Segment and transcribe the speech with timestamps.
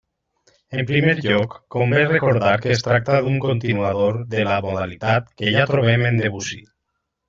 [0.77, 5.71] En primer lloc, convé recordar que es tracta d'un continuador de la modalitat que ja
[5.75, 6.65] trobem en Debussy.